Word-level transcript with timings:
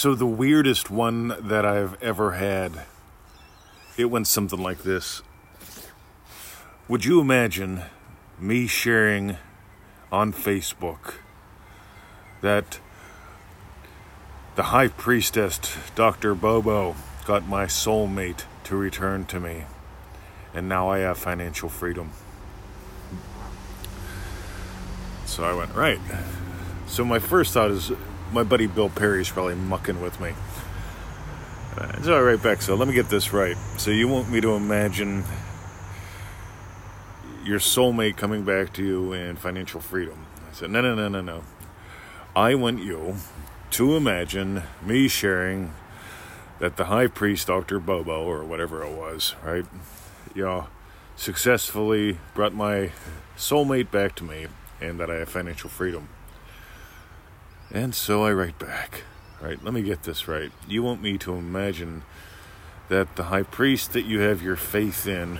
So, 0.00 0.14
the 0.14 0.26
weirdest 0.26 0.92
one 0.92 1.34
that 1.40 1.66
I've 1.66 2.00
ever 2.00 2.34
had, 2.34 2.84
it 3.96 4.04
went 4.04 4.28
something 4.28 4.62
like 4.62 4.84
this. 4.84 5.22
Would 6.86 7.04
you 7.04 7.20
imagine 7.20 7.82
me 8.38 8.68
sharing 8.68 9.38
on 10.12 10.32
Facebook 10.32 11.14
that 12.42 12.78
the 14.54 14.70
high 14.70 14.86
priestess, 14.86 15.58
Dr. 15.96 16.32
Bobo, 16.36 16.94
got 17.26 17.48
my 17.48 17.64
soulmate 17.64 18.44
to 18.62 18.76
return 18.76 19.24
to 19.24 19.40
me, 19.40 19.64
and 20.54 20.68
now 20.68 20.88
I 20.88 20.98
have 20.98 21.18
financial 21.18 21.68
freedom? 21.68 22.12
So 25.26 25.42
I 25.42 25.52
went, 25.54 25.74
right. 25.74 25.98
So 26.86 27.04
my 27.04 27.18
first 27.18 27.52
thought 27.52 27.72
is 27.72 27.90
my 28.32 28.42
buddy 28.42 28.66
Bill 28.66 28.88
Perry's 28.88 29.30
probably 29.30 29.54
mucking 29.54 30.00
with 30.00 30.20
me. 30.20 30.34
Uh, 31.76 32.02
so 32.02 32.16
I 32.16 32.20
write 32.20 32.42
back, 32.42 32.62
so 32.62 32.74
let 32.74 32.88
me 32.88 32.94
get 32.94 33.08
this 33.08 33.32
right. 33.32 33.56
So 33.76 33.90
you 33.90 34.08
want 34.08 34.30
me 34.30 34.40
to 34.40 34.54
imagine 34.54 35.24
your 37.44 37.58
soulmate 37.58 38.16
coming 38.16 38.44
back 38.44 38.72
to 38.74 38.84
you 38.84 39.12
and 39.12 39.38
financial 39.38 39.80
freedom? 39.80 40.26
I 40.50 40.54
said, 40.54 40.70
no, 40.70 40.80
no, 40.80 40.94
no, 40.94 41.08
no, 41.08 41.20
no. 41.20 41.44
I 42.34 42.54
want 42.54 42.82
you 42.82 43.16
to 43.70 43.96
imagine 43.96 44.62
me 44.82 45.08
sharing 45.08 45.72
that 46.58 46.76
the 46.76 46.86
high 46.86 47.06
priest, 47.06 47.46
Dr. 47.46 47.78
Bobo, 47.78 48.24
or 48.24 48.44
whatever 48.44 48.82
it 48.82 48.92
was, 48.92 49.34
right? 49.44 49.64
You 50.34 50.44
know, 50.44 50.66
successfully 51.16 52.18
brought 52.34 52.54
my 52.54 52.92
soulmate 53.36 53.90
back 53.90 54.14
to 54.16 54.24
me 54.24 54.46
and 54.80 54.98
that 55.00 55.10
I 55.10 55.16
have 55.16 55.28
financial 55.28 55.70
freedom. 55.70 56.08
And 57.72 57.94
so 57.94 58.24
I 58.24 58.32
write 58.32 58.58
back, 58.58 59.02
right? 59.40 59.62
Let 59.62 59.74
me 59.74 59.82
get 59.82 60.04
this 60.04 60.26
right. 60.26 60.50
You 60.66 60.82
want 60.82 61.02
me 61.02 61.18
to 61.18 61.34
imagine 61.34 62.02
that 62.88 63.16
the 63.16 63.24
high 63.24 63.42
priest 63.42 63.92
that 63.92 64.06
you 64.06 64.20
have 64.20 64.42
your 64.42 64.56
faith 64.56 65.06
in 65.06 65.38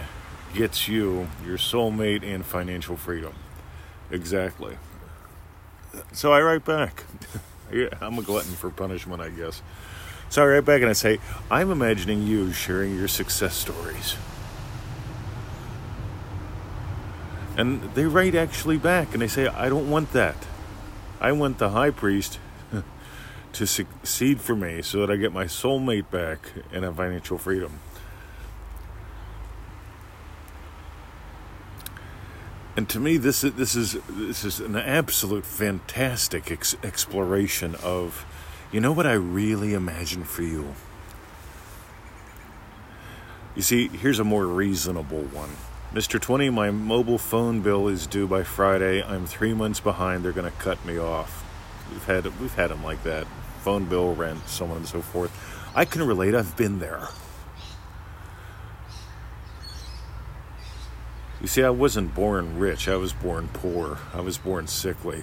gets 0.55 0.89
you 0.89 1.29
your 1.45 1.57
soulmate 1.57 2.23
and 2.23 2.45
financial 2.45 2.97
freedom. 2.97 3.33
Exactly. 4.11 4.77
So 6.13 6.33
I 6.33 6.43
write 6.43 6.65
back. 6.65 7.05
I'm 8.01 8.19
a 8.19 8.23
glutton 8.23 8.53
for 8.53 8.71
punishment, 8.71 9.23
I 9.23 9.31
guess. 9.31 9.63
So 10.29 10.43
I 10.43 10.47
write 10.47 10.65
back 10.67 10.83
and 10.83 10.91
I 10.91 10.95
say, 10.95 11.21
I'm 11.51 11.71
imagining 11.71 12.27
you 12.27 12.53
sharing 12.53 12.95
your 12.95 13.09
success 13.09 13.55
stories. 13.55 14.17
And 17.57 17.83
they 17.95 18.05
write 18.05 18.35
actually 18.35 18.77
back 18.77 19.13
and 19.15 19.23
they 19.23 19.29
say, 19.29 19.49
I 19.49 19.69
don't 19.69 19.91
want 19.91 20.13
that. 20.13 20.37
I 21.21 21.33
want 21.33 21.59
the 21.59 21.71
high 21.71 21.91
priest 21.91 22.39
to 23.53 23.67
succeed 23.67 24.41
for 24.41 24.55
me 24.55 24.83
so 24.83 25.01
that 25.01 25.11
I 25.11 25.17
get 25.17 25.33
my 25.33 25.45
soulmate 25.45 26.11
back 26.11 26.53
and 26.73 26.85
have 26.85 26.97
financial 26.97 27.39
freedom. 27.39 27.81
And 32.77 32.89
to 32.91 33.01
me, 33.01 33.17
this 33.17 33.43
is 33.43 33.55
this 33.55 33.75
is 33.75 33.97
this 34.09 34.45
is 34.45 34.61
an 34.61 34.77
absolute 34.77 35.45
fantastic 35.45 36.53
ex- 36.53 36.77
exploration 36.85 37.75
of, 37.83 38.25
you 38.71 38.79
know, 38.81 38.93
what 38.93 39.05
I 39.05 39.15
really 39.15 39.75
imagine 39.75 40.23
for 40.23 40.43
you. 40.43 40.77
You 43.57 43.63
see, 43.63 43.89
here's 43.89 44.21
a 44.21 44.25
more 44.25 44.47
reasonable 44.47 45.23
one. 45.23 45.51
Mr. 45.93 46.21
20, 46.21 46.51
my 46.51 46.71
mobile 46.71 47.17
phone 47.17 47.63
bill 47.63 47.89
is 47.89 48.07
due 48.07 48.27
by 48.27 48.43
Friday. 48.43 49.03
I'm 49.03 49.25
three 49.25 49.55
months 49.55 49.81
behind. 49.81 50.23
They're 50.23 50.33
going 50.33 50.51
to 50.51 50.59
cut 50.59 50.85
me 50.85 50.99
off. 50.99 51.43
We've 51.91 52.05
had 52.05 52.27
we've 52.39 52.55
had 52.55 52.69
them 52.69 52.85
like 52.85 53.03
that. 53.05 53.27
Phone 53.63 53.87
bill, 53.87 54.15
rent, 54.15 54.47
so 54.47 54.67
on 54.67 54.77
and 54.77 54.87
so 54.87 55.01
forth. 55.01 55.33
I 55.75 55.87
can 55.87 56.07
relate. 56.07 56.35
I've 56.35 56.55
been 56.59 56.79
there. 56.79 57.09
You 61.41 61.47
see, 61.47 61.63
I 61.63 61.71
wasn't 61.71 62.15
born 62.15 62.59
rich. 62.59 62.87
I 62.87 62.97
was 62.97 63.15
born 63.15 63.49
poor. 63.55 63.97
I 64.13 64.21
was 64.21 64.37
born 64.37 64.67
sickly. 64.67 65.23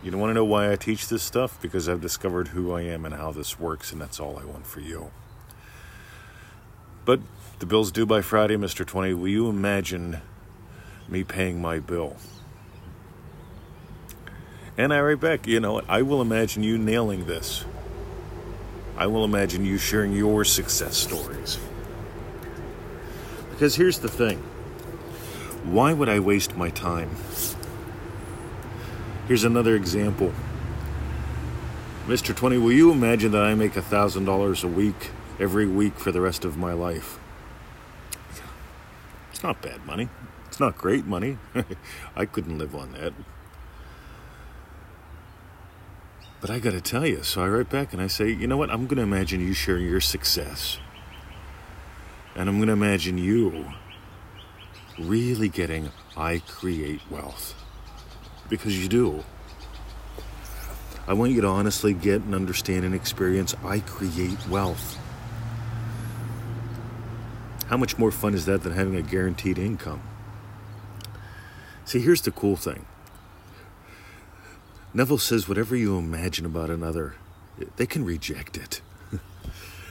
You 0.00 0.12
don't 0.12 0.20
want 0.20 0.30
to 0.30 0.34
know 0.34 0.44
why 0.44 0.70
I 0.70 0.76
teach 0.76 1.08
this 1.08 1.24
stuff? 1.24 1.60
Because 1.60 1.88
I've 1.88 2.00
discovered 2.00 2.48
who 2.48 2.72
I 2.72 2.82
am 2.82 3.04
and 3.04 3.16
how 3.16 3.32
this 3.32 3.58
works, 3.58 3.90
and 3.90 4.00
that's 4.00 4.20
all 4.20 4.38
I 4.38 4.44
want 4.44 4.64
for 4.64 4.78
you. 4.78 5.10
But 7.06 7.20
the 7.60 7.66
bill's 7.66 7.92
due 7.92 8.04
by 8.04 8.20
Friday, 8.20 8.56
Mr. 8.56 8.84
20. 8.84 9.14
Will 9.14 9.28
you 9.28 9.48
imagine 9.48 10.20
me 11.08 11.22
paying 11.22 11.62
my 11.62 11.78
bill? 11.78 12.16
And 14.76 14.92
I 14.92 15.00
write 15.00 15.20
back, 15.20 15.46
you 15.46 15.60
know? 15.60 15.80
I 15.88 16.02
will 16.02 16.20
imagine 16.20 16.64
you 16.64 16.76
nailing 16.76 17.26
this. 17.26 17.64
I 18.98 19.06
will 19.06 19.24
imagine 19.24 19.64
you 19.64 19.78
sharing 19.78 20.12
your 20.12 20.44
success 20.44 20.96
stories. 20.96 21.58
Because 23.50 23.76
here's 23.76 24.00
the 24.00 24.08
thing 24.08 24.38
why 25.62 25.92
would 25.92 26.08
I 26.08 26.18
waste 26.18 26.56
my 26.56 26.70
time? 26.70 27.10
Here's 29.28 29.44
another 29.44 29.76
example. 29.76 30.32
Mr. 32.06 32.34
20, 32.34 32.58
will 32.58 32.72
you 32.72 32.90
imagine 32.90 33.30
that 33.32 33.42
I 33.42 33.54
make 33.54 33.74
$1,000 33.74 34.64
a 34.64 34.68
week 34.68 35.10
every 35.38 35.66
week 35.66 35.98
for 35.98 36.12
the 36.12 36.20
rest 36.20 36.44
of 36.44 36.56
my 36.56 36.72
life? 36.72 37.18
It's 39.30 39.42
not 39.42 39.60
bad 39.60 39.84
money. 39.86 40.08
It's 40.46 40.60
not 40.60 40.78
great 40.78 41.06
money. 41.06 41.38
I 42.16 42.24
couldn't 42.24 42.58
live 42.58 42.74
on 42.74 42.92
that. 42.92 43.12
But 46.40 46.50
I 46.50 46.58
got 46.58 46.72
to 46.72 46.80
tell 46.80 47.06
you, 47.06 47.22
so 47.22 47.42
I 47.42 47.48
write 47.48 47.70
back 47.70 47.92
and 47.92 48.00
I 48.00 48.06
say, 48.06 48.30
you 48.30 48.46
know 48.46 48.56
what? 48.56 48.70
I'm 48.70 48.86
going 48.86 48.96
to 48.96 49.02
imagine 49.02 49.40
you 49.40 49.52
sharing 49.52 49.86
your 49.86 50.00
success. 50.00 50.78
And 52.34 52.48
I'm 52.48 52.56
going 52.56 52.68
to 52.68 52.72
imagine 52.72 53.18
you 53.18 53.66
really 54.98 55.48
getting 55.48 55.90
I 56.16 56.42
create 56.46 57.00
wealth. 57.10 57.54
Because 58.48 58.80
you 58.80 58.88
do. 58.88 59.24
I 61.08 61.12
want 61.12 61.32
you 61.32 61.40
to 61.40 61.48
honestly 61.48 61.92
get 61.92 62.22
and 62.22 62.34
understand 62.34 62.84
and 62.84 62.94
experience 62.94 63.54
I 63.64 63.80
create 63.80 64.48
wealth. 64.48 64.98
How 67.68 67.76
much 67.76 67.98
more 67.98 68.12
fun 68.12 68.34
is 68.34 68.46
that 68.46 68.62
than 68.62 68.72
having 68.72 68.94
a 68.94 69.02
guaranteed 69.02 69.58
income? 69.58 70.02
See, 71.84 72.00
here's 72.00 72.22
the 72.22 72.30
cool 72.30 72.56
thing 72.56 72.86
Neville 74.94 75.18
says, 75.18 75.48
whatever 75.48 75.76
you 75.76 75.98
imagine 75.98 76.46
about 76.46 76.70
another, 76.70 77.14
they 77.76 77.86
can 77.86 78.04
reject 78.04 78.56
it. 78.56 78.80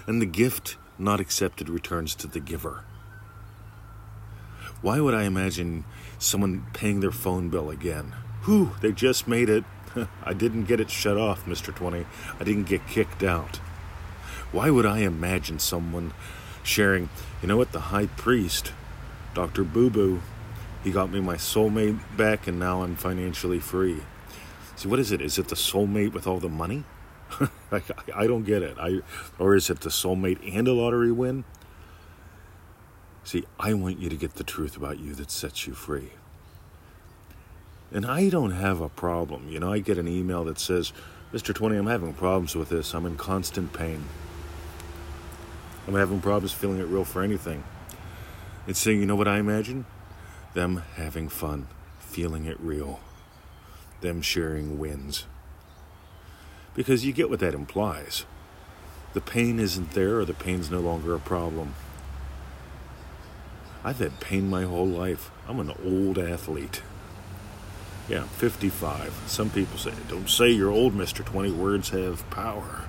and 0.07 0.21
the 0.21 0.25
gift 0.25 0.77
not 0.97 1.19
accepted 1.19 1.69
returns 1.69 2.15
to 2.15 2.27
the 2.27 2.39
giver. 2.39 2.83
Why 4.81 4.99
would 4.99 5.13
I 5.13 5.23
imagine 5.23 5.83
someone 6.17 6.65
paying 6.73 7.01
their 7.01 7.11
phone 7.11 7.49
bill 7.49 7.69
again? 7.69 8.13
Whew, 8.45 8.71
they 8.81 8.91
just 8.91 9.27
made 9.27 9.49
it. 9.49 9.63
I 10.23 10.33
didn't 10.33 10.65
get 10.65 10.79
it 10.79 10.89
shut 10.89 11.17
off, 11.17 11.45
Mr. 11.45 11.75
20. 11.75 12.05
I 12.39 12.43
didn't 12.43 12.67
get 12.67 12.87
kicked 12.87 13.23
out. 13.23 13.57
Why 14.51 14.69
would 14.69 14.85
I 14.85 14.99
imagine 14.99 15.59
someone 15.59 16.13
sharing, 16.65 17.09
you 17.41 17.47
know 17.47 17.57
what, 17.57 17.71
the 17.71 17.79
high 17.79 18.07
priest, 18.07 18.73
Dr. 19.33 19.63
Boo 19.63 19.89
Boo, 19.89 20.21
he 20.83 20.91
got 20.91 21.11
me 21.11 21.19
my 21.19 21.35
soulmate 21.35 21.99
back 22.17 22.47
and 22.47 22.59
now 22.59 22.83
I'm 22.83 22.95
financially 22.95 23.59
free. 23.59 24.01
See, 24.75 24.87
what 24.87 24.99
is 24.99 25.11
it? 25.11 25.21
Is 25.21 25.39
it 25.39 25.47
the 25.47 25.55
soulmate 25.55 26.13
with 26.13 26.27
all 26.27 26.39
the 26.39 26.49
money? 26.49 26.83
I, 27.71 27.81
I 28.13 28.27
don't 28.27 28.43
get 28.43 28.61
it. 28.61 28.77
I, 28.79 28.99
or 29.39 29.55
is 29.55 29.69
it 29.69 29.81
the 29.81 29.89
soulmate 29.89 30.39
and 30.55 30.67
a 30.67 30.73
lottery 30.73 31.11
win? 31.11 31.43
See, 33.23 33.45
I 33.59 33.73
want 33.73 33.99
you 33.99 34.09
to 34.09 34.15
get 34.15 34.35
the 34.35 34.43
truth 34.43 34.77
about 34.77 34.99
you 34.99 35.15
that 35.15 35.31
sets 35.31 35.65
you 35.65 35.73
free. 35.73 36.11
And 37.91 38.05
I 38.05 38.29
don't 38.29 38.51
have 38.51 38.81
a 38.81 38.89
problem. 38.89 39.49
You 39.49 39.59
know, 39.59 39.71
I 39.71 39.79
get 39.79 39.97
an 39.97 40.07
email 40.07 40.43
that 40.45 40.59
says, 40.59 40.93
Mr. 41.33 41.53
20, 41.53 41.77
I'm 41.77 41.87
having 41.87 42.13
problems 42.13 42.55
with 42.55 42.69
this. 42.69 42.93
I'm 42.93 43.05
in 43.05 43.17
constant 43.17 43.73
pain. 43.73 44.03
I'm 45.87 45.93
having 45.93 46.21
problems 46.21 46.53
feeling 46.53 46.79
it 46.79 46.87
real 46.87 47.05
for 47.05 47.21
anything. 47.21 47.63
It's 48.67 48.79
saying, 48.79 48.99
you 48.99 49.05
know 49.05 49.15
what 49.15 49.27
I 49.27 49.37
imagine? 49.37 49.85
Them 50.53 50.83
having 50.95 51.29
fun, 51.29 51.67
feeling 51.99 52.45
it 52.45 52.59
real, 52.59 52.99
them 54.01 54.21
sharing 54.21 54.79
wins. 54.79 55.25
Because 56.73 57.05
you 57.05 57.13
get 57.13 57.29
what 57.29 57.39
that 57.39 57.53
implies. 57.53 58.25
The 59.13 59.21
pain 59.21 59.59
isn't 59.59 59.91
there, 59.91 60.19
or 60.19 60.25
the 60.25 60.33
pain's 60.33 60.71
no 60.71 60.79
longer 60.79 61.13
a 61.13 61.19
problem. 61.19 61.75
I've 63.83 63.99
had 63.99 64.19
pain 64.19 64.49
my 64.49 64.63
whole 64.63 64.87
life. 64.87 65.29
I'm 65.47 65.59
an 65.59 65.71
old 65.85 66.17
athlete. 66.17 66.81
Yeah, 68.09 68.23
I'm 68.23 68.27
55. 68.27 69.13
Some 69.27 69.51
people 69.51 69.77
say, 69.77 69.93
don't 70.07 70.29
say 70.29 70.49
you're 70.49 70.71
old, 70.71 70.93
Mr. 70.93 71.23
20. 71.23 71.51
Words 71.51 71.89
have 71.89 72.27
power. 72.29 72.85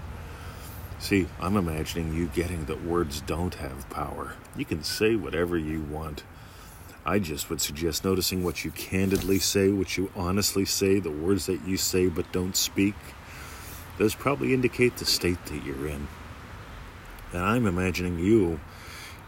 See, 0.98 1.28
I'm 1.40 1.56
imagining 1.56 2.14
you 2.14 2.26
getting 2.28 2.64
that 2.64 2.82
words 2.84 3.20
don't 3.20 3.54
have 3.56 3.88
power. 3.90 4.34
You 4.56 4.64
can 4.64 4.82
say 4.82 5.14
whatever 5.14 5.58
you 5.58 5.82
want. 5.82 6.25
I 7.04 7.19
just 7.19 7.50
would 7.50 7.60
suggest 7.60 8.04
noticing 8.04 8.43
what 8.43 8.64
you 8.64 8.70
candidly 8.72 9.38
say, 9.38 9.70
what 9.70 9.96
you 9.96 10.10
honestly 10.16 10.64
say, 10.64 10.98
the 10.98 11.10
words 11.10 11.46
that 11.46 11.64
you 11.66 11.76
say 11.76 12.08
but 12.08 12.32
don't 12.32 12.56
speak. 12.56 12.94
those 13.98 14.14
probably 14.14 14.52
indicate 14.52 14.96
the 14.96 15.06
state 15.06 15.44
that 15.46 15.64
you're 15.64 15.87
in. 15.87 16.08
And 17.32 17.42
I'm 17.42 17.66
imagining 17.66 18.19
you 18.19 18.60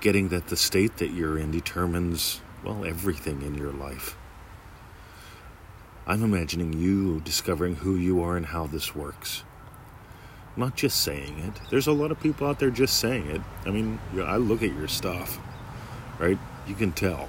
getting 0.00 0.29
that 0.29 0.49
the 0.49 0.56
state 0.56 0.97
that 0.99 1.11
you're 1.11 1.38
in 1.38 1.50
determines, 1.50 2.41
well, 2.64 2.85
everything 2.85 3.43
in 3.43 3.55
your 3.55 3.73
life. 3.73 4.17
I'm 6.06 6.23
imagining 6.23 6.73
you 6.73 7.21
discovering 7.21 7.76
who 7.76 7.97
you 7.97 8.23
are 8.23 8.37
and 8.37 8.47
how 8.47 8.67
this 8.67 8.94
works. 8.94 9.44
Not 10.58 10.75
just 10.75 11.00
saying 11.02 11.38
it. 11.38 11.70
There's 11.70 11.87
a 11.87 11.93
lot 11.93 12.10
of 12.10 12.20
people 12.20 12.46
out 12.46 12.58
there 12.58 12.70
just 12.70 12.99
saying 12.99 13.31
it. 13.31 13.40
I 13.64 13.70
mean, 13.70 14.00
I 14.20 14.37
look 14.37 14.62
at 14.62 14.75
your 14.75 14.88
stuff, 14.88 15.38
right? 16.19 16.38
You 16.66 16.75
can 16.75 16.93
tell. 16.93 17.28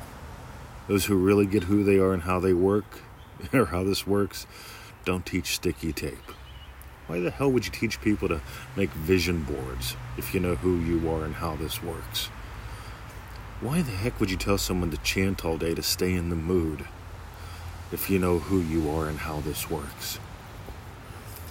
Those 0.87 1.05
who 1.05 1.15
really 1.15 1.45
get 1.45 1.65
who 1.65 1.83
they 1.83 1.99
are 1.99 2.13
and 2.13 2.23
how 2.23 2.39
they 2.39 2.53
work, 2.53 3.01
or 3.53 3.65
how 3.65 3.83
this 3.83 4.07
works, 4.07 4.47
don't 5.05 5.25
teach 5.25 5.55
sticky 5.55 5.93
tape. 5.93 6.31
Why 7.05 7.19
the 7.19 7.31
hell 7.31 7.51
would 7.51 7.65
you 7.65 7.71
teach 7.71 8.01
people 8.01 8.27
to 8.27 8.41
make 8.75 8.91
vision 8.91 9.43
boards 9.43 9.95
if 10.17 10.33
you 10.33 10.39
know 10.39 10.55
who 10.55 10.79
you 10.79 11.09
are 11.09 11.23
and 11.23 11.35
how 11.35 11.55
this 11.55 11.81
works? 11.81 12.27
Why 13.61 13.81
the 13.81 13.91
heck 13.91 14.19
would 14.19 14.31
you 14.31 14.37
tell 14.37 14.57
someone 14.57 14.91
to 14.91 14.97
chant 14.97 15.43
all 15.43 15.57
day 15.57 15.73
to 15.73 15.83
stay 15.83 16.13
in 16.13 16.29
the 16.29 16.35
mood 16.35 16.85
if 17.91 18.09
you 18.09 18.17
know 18.17 18.39
who 18.39 18.59
you 18.59 18.89
are 18.89 19.07
and 19.07 19.19
how 19.19 19.41
this 19.41 19.69
works? 19.69 20.19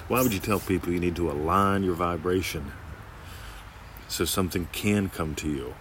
Why 0.08 0.22
would 0.22 0.32
you 0.32 0.40
tell 0.40 0.58
people 0.58 0.90
you 0.90 1.00
need 1.00 1.16
to 1.16 1.30
align 1.30 1.82
your 1.82 1.94
vibration 1.94 2.72
so 4.08 4.24
something 4.24 4.66
can 4.72 5.10
come 5.10 5.34
to 5.34 5.50
you 5.50 5.74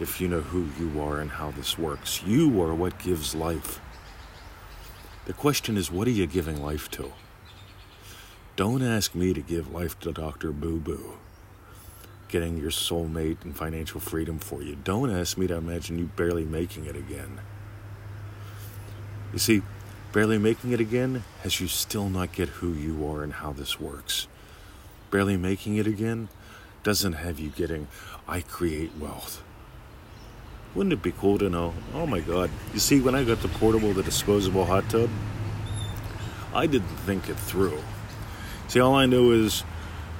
if 0.00 0.20
you 0.20 0.26
know 0.26 0.40
who 0.40 0.66
you 0.80 1.00
are 1.00 1.20
and 1.20 1.30
how 1.30 1.52
this 1.52 1.78
works? 1.78 2.24
You 2.24 2.60
are 2.60 2.74
what 2.74 2.98
gives 2.98 3.36
life. 3.36 3.80
The 5.26 5.32
question 5.32 5.76
is, 5.76 5.92
what 5.92 6.08
are 6.08 6.12
you 6.12 6.26
giving 6.26 6.60
life 6.60 6.90
to? 6.92 7.12
Don't 8.56 8.82
ask 8.82 9.14
me 9.14 9.32
to 9.32 9.40
give 9.40 9.72
life 9.72 9.96
to 10.00 10.10
Dr. 10.10 10.50
Boo 10.50 10.80
Boo, 10.80 11.16
getting 12.26 12.58
your 12.58 12.72
soulmate 12.72 13.44
and 13.44 13.56
financial 13.56 14.00
freedom 14.00 14.40
for 14.40 14.60
you. 14.60 14.76
Don't 14.82 15.08
ask 15.08 15.38
me 15.38 15.46
to 15.46 15.54
imagine 15.54 16.00
you 16.00 16.06
barely 16.16 16.44
making 16.44 16.86
it 16.86 16.96
again. 16.96 17.40
You 19.32 19.38
see, 19.38 19.62
barely 20.12 20.38
making 20.38 20.72
it 20.72 20.80
again 20.80 21.22
has 21.42 21.60
you 21.60 21.68
still 21.68 22.08
not 22.08 22.32
get 22.32 22.48
who 22.48 22.72
you 22.72 23.06
are 23.08 23.22
and 23.22 23.34
how 23.34 23.52
this 23.52 23.78
works. 23.78 24.26
Barely 25.10 25.36
making 25.36 25.76
it 25.76 25.86
again 25.86 26.28
doesn't 26.82 27.12
have 27.14 27.38
you 27.38 27.50
getting, 27.50 27.88
I 28.26 28.40
create 28.40 28.90
wealth. 28.98 29.42
Wouldn't 30.74 30.92
it 30.92 31.02
be 31.02 31.12
cool 31.12 31.38
to 31.38 31.50
know? 31.50 31.74
Oh 31.94 32.06
my 32.06 32.20
God. 32.20 32.50
You 32.72 32.80
see, 32.80 33.00
when 33.00 33.14
I 33.14 33.24
got 33.24 33.40
the 33.42 33.48
portable, 33.48 33.92
the 33.92 34.02
disposable 34.02 34.64
hot 34.64 34.88
tub, 34.88 35.10
I 36.54 36.66
didn't 36.66 36.96
think 36.98 37.28
it 37.28 37.36
through. 37.36 37.78
See, 38.68 38.80
all 38.80 38.94
I 38.94 39.06
know 39.06 39.32
is, 39.32 39.64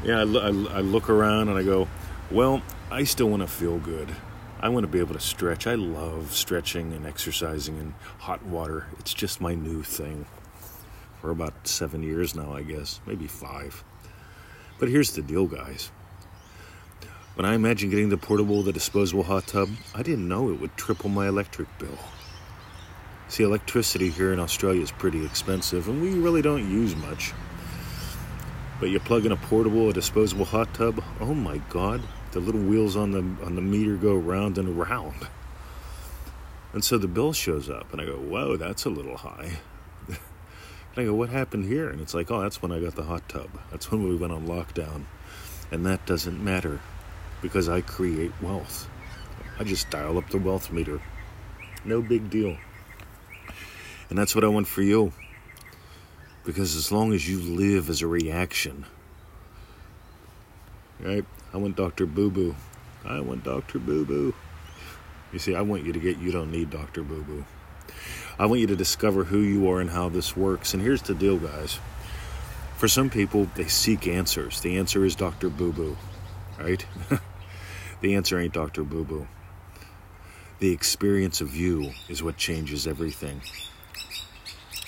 yeah, 0.05 0.19
I, 0.19 0.23
I, 0.23 0.49
I 0.49 0.81
look 0.81 1.09
around 1.09 1.49
and 1.49 1.59
I 1.59 1.63
go, 1.63 1.89
well, 2.31 2.63
I 2.91 3.05
still 3.05 3.29
want 3.29 3.43
to 3.43 3.49
feel 3.49 3.79
good. 3.79 4.09
I 4.63 4.69
want 4.69 4.85
to 4.85 4.89
be 4.89 4.99
able 4.99 5.15
to 5.15 5.21
stretch. 5.21 5.67
I 5.67 5.75
love 5.75 6.33
stretching 6.33 6.93
and 6.93 7.07
exercising 7.07 7.79
in 7.79 7.95
hot 8.19 8.45
water. 8.45 8.89
It's 8.99 9.15
just 9.15 9.41
my 9.41 9.55
new 9.55 9.83
thing. 9.83 10.27
For 11.23 11.31
about 11.31 11.67
seven 11.67 12.03
years 12.03 12.35
now, 12.35 12.53
I 12.53 12.63
guess, 12.63 13.01
maybe 13.07 13.27
five. 13.27 13.83
But 14.79 14.91
here's 14.91 15.13
the 15.13 15.23
deal, 15.23 15.47
guys. 15.47 15.91
When 17.37 17.47
I 17.47 17.55
imagined 17.55 17.91
getting 17.91 18.11
the 18.11 18.19
portable, 18.19 18.63
the 18.63 18.73
disposable 18.73 19.23
hot 19.23 19.47
tub, 19.47 19.71
I 19.95 20.03
didn't 20.03 20.29
know 20.29 20.51
it 20.51 20.61
would 20.61 20.77
triple 20.77 21.09
my 21.09 21.27
electric 21.27 21.67
bill. 21.79 21.99
See, 23.29 23.45
electricity 23.45 24.11
here 24.11 24.35
in 24.35 24.41
Australia 24.41 24.83
is 24.83 24.91
pretty 24.91 25.25
expensive, 25.25 25.89
and 25.89 26.03
we 26.03 26.13
really 26.15 26.43
don't 26.43 26.71
use 26.71 26.95
much. 26.97 27.33
But 28.79 28.91
you 28.91 29.01
plug 29.01 29.25
in 29.25 29.33
a 29.33 29.37
portable, 29.37 29.89
a 29.89 29.93
disposable 29.95 30.45
hot 30.45 30.75
tub. 30.75 31.03
Oh 31.19 31.33
my 31.33 31.59
God! 31.71 32.03
The 32.33 32.41
little 32.41 32.61
wheels 32.61 32.97
on 32.97 33.11
the 33.11 33.45
on 33.45 33.57
the 33.57 33.63
meter 33.63 33.97
go 33.97 34.15
round 34.15 34.59
and 34.59 34.79
round. 34.79 35.29
And 36.73 36.85
so 36.85 36.99
the 36.99 37.09
bill 37.09 37.33
shows 37.33 37.69
up, 37.69 37.93
and 37.93 38.01
I 38.01 38.05
go, 38.05 38.17
"Whoa, 38.17 38.57
that's 38.57 38.85
a 38.85 38.91
little 38.91 39.17
high." 39.17 39.59
and 40.07 40.19
I 40.97 41.05
go, 41.05 41.15
"What 41.15 41.31
happened 41.31 41.65
here?" 41.65 41.89
And 41.89 42.01
it's 42.01 42.15
like, 42.15 42.31
"Oh, 42.31 42.41
that's 42.41 42.63
when 42.63 42.71
I 42.71 42.79
got 42.79 42.95
the 42.95 43.03
hot 43.03 43.29
tub. 43.29 43.51
That's 43.71 43.91
when 43.91 44.09
we 44.09 44.15
went 44.15 44.33
on 44.33 44.47
lockdown." 44.47 45.07
And 45.73 45.85
that 45.87 46.07
doesn't 46.07 46.43
matter 46.43 46.81
because 47.43 47.69
I 47.69 47.81
create 47.81 48.33
wealth. 48.41 48.89
I 49.59 49.65
just 49.65 49.91
dial 49.91 50.19
up 50.19 50.29
the 50.31 50.39
wealth 50.39 50.73
meter. 50.73 51.01
No 51.85 52.01
big 52.03 52.31
deal. 52.31 52.57
And 54.09 54.19
that's 54.19 54.35
what 54.35 54.45
I 54.45 54.49
want 54.49 54.67
for 54.67 54.83
you. 54.83 55.13
Because 56.45 56.75
as 56.77 56.91
long 56.91 57.13
as 57.13 57.29
you 57.29 57.39
live 57.41 57.89
as 57.89 58.03
a 58.03 58.07
reaction, 58.07 58.87
right? 60.99 61.25
I 61.53 61.57
want 61.57 61.77
Dr. 61.77 62.07
Boo 62.07 62.31
Boo. 62.31 62.55
I 63.05 63.21
want 63.21 63.45
Dr. 63.45 63.79
Boo 63.79 64.05
Boo. 64.05 64.35
You 65.33 65.39
see, 65.39 65.55
I 65.55 65.63
want 65.63 65.85
you 65.85 65.93
to 65.93 65.99
get 65.99 66.19
you 66.19 66.33
don't 66.33 66.51
need 66.51 66.71
Dr. 66.71 67.03
Boo 67.03 67.23
Boo. 67.23 67.45
I 68.39 68.47
want 68.47 68.61
you 68.61 68.67
to 68.69 68.77
discover 68.77 69.25
who 69.25 69.41
you 69.41 69.71
are 69.71 69.81
and 69.81 69.91
how 69.91 70.09
this 70.09 70.37
works. 70.37 70.75
And 70.75 70.83
here's 70.83 71.03
the 71.03 71.15
deal, 71.15 71.39
guys. 71.39 71.79
For 72.77 72.89
some 72.89 73.11
people, 73.11 73.49
they 73.57 73.69
seek 73.69 74.07
answers. 74.07 74.61
The 74.61 74.79
answer 74.79 75.05
is 75.05 75.15
Dr. 75.15 75.51
Boo 75.51 75.73
Boo, 75.73 75.97
right? 76.59 76.85
the 78.01 78.15
answer 78.15 78.39
ain't 78.39 78.55
Dr. 78.55 78.85
Boo 78.85 79.05
Boo. 79.05 79.27
The 80.61 80.73
experience 80.73 81.41
of 81.41 81.55
you 81.55 81.93
is 82.09 82.23
what 82.23 82.37
changes 82.37 82.87
everything. 82.87 83.41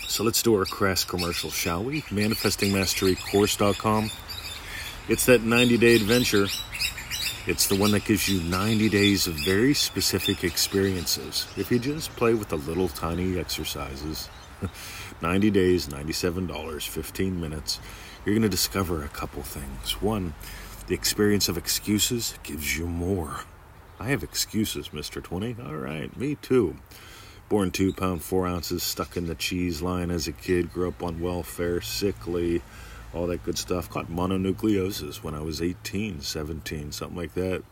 So 0.07 0.25
let's 0.25 0.43
do 0.43 0.55
our 0.55 0.65
crass 0.65 1.05
commercial, 1.05 1.51
shall 1.51 1.85
we? 1.85 2.03
ManifestingMasteryCourse.com. 2.03 4.11
It's 5.09 5.27
that 5.27 5.43
90 5.43 5.79
day 5.79 5.97
adventure. 5.97 6.47
It's 7.45 7.67
the 7.67 7.75
one 7.75 7.91
that 7.91 8.05
gives 8.05 8.29
you 8.29 8.41
90 8.41 8.89
days 8.89 9.27
of 9.27 9.35
very 9.35 9.75
specific 9.75 10.45
experiences. 10.45 11.49
If 11.57 11.73
you 11.73 11.81
just 11.81 12.15
play 12.15 12.35
with 12.35 12.51
the 12.51 12.57
little 12.57 12.87
tiny 12.87 13.37
exercises, 13.37 14.31
90 15.21 15.51
days, 15.51 15.89
$97, 15.89 16.89
15 16.89 17.41
minutes, 17.41 17.81
you're 18.25 18.35
going 18.35 18.43
to 18.43 18.49
discover 18.49 19.03
a 19.03 19.09
couple 19.09 19.43
things. 19.43 20.01
One, 20.01 20.35
the 20.87 20.95
experience 20.95 21.49
of 21.49 21.59
excuses 21.59 22.35
gives 22.45 22.79
you 22.79 22.87
more. 22.87 23.41
I 23.99 24.09
have 24.11 24.23
excuses, 24.23 24.91
Mr. 24.91 25.21
20. 25.21 25.57
All 25.67 25.75
right, 25.75 26.17
me 26.17 26.37
too. 26.37 26.77
Born 27.49 27.73
two 27.73 27.93
pound 27.93 28.23
four 28.23 28.47
ounces, 28.47 28.85
stuck 28.85 29.17
in 29.17 29.27
the 29.27 29.35
cheese 29.35 29.83
line 29.83 30.13
as 30.13 30.29
a 30.29 30.33
kid, 30.33 30.73
grew 30.73 30.89
up 30.89 31.03
on 31.03 31.21
welfare, 31.21 31.81
sickly, 31.81 32.63
all 33.15 33.27
that 33.27 33.45
good 33.45 33.59
stuff. 33.59 33.91
Caught 33.91 34.11
mononucleosis 34.11 35.23
when 35.23 35.35
I 35.35 35.41
was 35.41 35.61
18, 35.61 36.21
17, 36.21 36.93
something 36.93 37.17
like 37.17 37.35
that. 37.35 37.63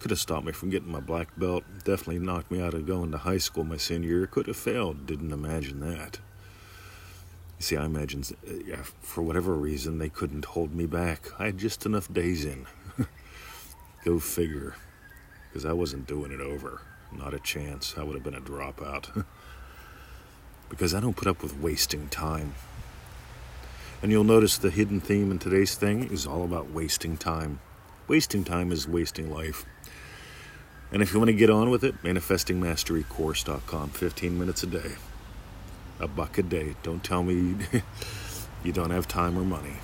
Could 0.00 0.10
have 0.10 0.18
stopped 0.18 0.44
me 0.44 0.52
from 0.52 0.70
getting 0.70 0.90
my 0.90 1.00
black 1.00 1.28
belt. 1.36 1.62
Definitely 1.84 2.18
knocked 2.18 2.50
me 2.50 2.60
out 2.60 2.74
of 2.74 2.86
going 2.86 3.12
to 3.12 3.18
high 3.18 3.38
school 3.38 3.62
my 3.62 3.76
senior 3.76 4.08
year. 4.08 4.26
Could 4.26 4.48
have 4.48 4.56
failed. 4.56 5.06
Didn't 5.06 5.32
imagine 5.32 5.80
that. 5.80 6.18
You 7.58 7.62
see, 7.62 7.76
I 7.76 7.84
imagine 7.84 8.24
yeah, 8.66 8.82
for 9.00 9.22
whatever 9.22 9.54
reason 9.54 9.98
they 9.98 10.08
couldn't 10.08 10.46
hold 10.46 10.74
me 10.74 10.86
back. 10.86 11.28
I 11.38 11.46
had 11.46 11.58
just 11.58 11.86
enough 11.86 12.12
days 12.12 12.44
in. 12.44 12.66
Go 14.04 14.18
figure. 14.18 14.74
Because 15.48 15.64
I 15.64 15.72
wasn't 15.72 16.08
doing 16.08 16.32
it 16.32 16.40
over. 16.40 16.82
Not 17.12 17.34
a 17.34 17.38
chance. 17.38 17.94
I 17.96 18.02
would 18.02 18.14
have 18.14 18.24
been 18.24 18.34
a 18.34 18.40
dropout. 18.40 19.24
because 20.68 20.94
I 20.94 21.00
don't 21.00 21.14
put 21.14 21.28
up 21.28 21.42
with 21.42 21.56
wasting 21.60 22.08
time. 22.08 22.54
And 24.02 24.10
you'll 24.10 24.24
notice 24.24 24.58
the 24.58 24.70
hidden 24.70 25.00
theme 25.00 25.30
in 25.30 25.38
today's 25.38 25.76
thing 25.76 26.10
is 26.12 26.26
all 26.26 26.42
about 26.42 26.72
wasting 26.72 27.16
time. 27.16 27.60
Wasting 28.08 28.42
time 28.42 28.72
is 28.72 28.88
wasting 28.88 29.32
life. 29.32 29.64
And 30.90 31.02
if 31.02 31.12
you 31.12 31.20
want 31.20 31.28
to 31.28 31.34
get 31.34 31.50
on 31.50 31.70
with 31.70 31.84
it, 31.84 32.02
manifestingmasterycourse.com, 32.02 33.90
15 33.90 34.38
minutes 34.38 34.64
a 34.64 34.66
day. 34.66 34.92
A 36.00 36.08
buck 36.08 36.36
a 36.36 36.42
day. 36.42 36.74
Don't 36.82 37.04
tell 37.04 37.22
me 37.22 37.54
you 38.64 38.72
don't 38.72 38.90
have 38.90 39.06
time 39.06 39.38
or 39.38 39.44
money, 39.44 39.76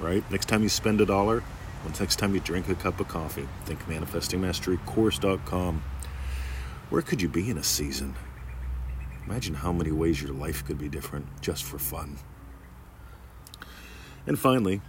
right? 0.00 0.28
Next 0.30 0.46
time 0.46 0.62
you 0.62 0.70
spend 0.70 1.02
a 1.02 1.06
dollar, 1.06 1.42
next 2.00 2.16
time 2.16 2.34
you 2.34 2.40
drink 2.40 2.70
a 2.70 2.74
cup 2.74 3.00
of 3.00 3.08
coffee, 3.08 3.46
think 3.66 3.80
manifestingmasterycourse.com. 3.84 5.82
Where 6.88 7.02
could 7.02 7.20
you 7.20 7.28
be 7.28 7.50
in 7.50 7.58
a 7.58 7.62
season? 7.62 8.16
Imagine 9.26 9.54
how 9.54 9.72
many 9.72 9.90
ways 9.92 10.22
your 10.22 10.32
life 10.32 10.64
could 10.64 10.78
be 10.78 10.88
different 10.88 11.26
just 11.42 11.64
for 11.64 11.78
fun. 11.78 12.16
And 14.28 14.38
finally, 14.38 14.82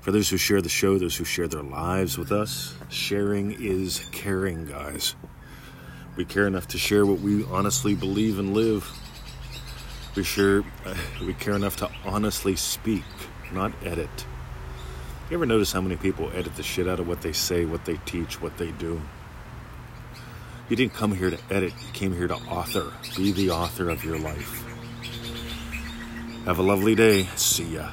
for 0.00 0.12
those 0.12 0.30
who 0.30 0.38
share 0.38 0.62
the 0.62 0.70
show, 0.70 0.98
those 0.98 1.14
who 1.14 1.24
share 1.24 1.46
their 1.46 1.62
lives 1.62 2.16
with 2.16 2.32
us, 2.32 2.74
sharing 2.88 3.52
is 3.62 4.08
caring, 4.12 4.64
guys. 4.64 5.14
We 6.16 6.24
care 6.24 6.46
enough 6.46 6.68
to 6.68 6.78
share 6.78 7.04
what 7.04 7.20
we 7.20 7.44
honestly 7.44 7.94
believe 7.94 8.38
and 8.38 8.54
live. 8.54 8.90
We 10.16 10.24
share, 10.24 10.64
uh, 10.86 10.94
we 11.20 11.34
care 11.34 11.52
enough 11.52 11.76
to 11.76 11.90
honestly 12.06 12.56
speak, 12.56 13.04
not 13.52 13.72
edit. 13.84 14.26
You 15.28 15.36
ever 15.36 15.44
notice 15.44 15.70
how 15.70 15.82
many 15.82 15.96
people 15.96 16.30
edit 16.34 16.56
the 16.56 16.62
shit 16.62 16.88
out 16.88 16.98
of 16.98 17.06
what 17.06 17.20
they 17.20 17.32
say, 17.32 17.66
what 17.66 17.84
they 17.84 17.98
teach, 18.06 18.40
what 18.40 18.56
they 18.56 18.70
do? 18.72 19.02
You 20.70 20.76
didn't 20.76 20.94
come 20.94 21.14
here 21.14 21.28
to 21.28 21.38
edit, 21.50 21.74
you 21.78 21.92
came 21.92 22.14
here 22.14 22.28
to 22.28 22.36
author. 22.36 22.90
Be 23.18 23.32
the 23.32 23.50
author 23.50 23.90
of 23.90 24.02
your 24.02 24.18
life. 24.18 24.64
Have 26.46 26.58
a 26.58 26.62
lovely 26.62 26.94
day. 26.94 27.24
See 27.36 27.74
ya. 27.74 27.90